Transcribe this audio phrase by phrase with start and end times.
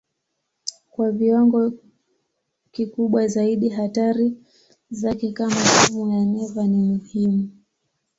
[0.89, 1.71] Kwa viwango
[2.71, 4.33] kikubwa zaidi hatari
[4.91, 7.49] zake kama sumu ya neva ni muhimu.